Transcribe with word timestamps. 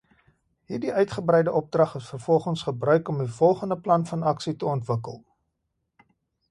Hierdie 0.71 0.93
uitgebreide 1.01 1.51
opdrag 1.59 1.93
is 1.99 2.07
vervolgens 2.13 2.63
gebruik 2.71 3.07
om 3.13 3.17
die 3.23 3.27
volgende 3.37 3.77
plan 3.85 4.05
van 4.15 4.23
aksie 4.35 4.55
te 4.63 4.71
ontwikkel. 4.75 5.23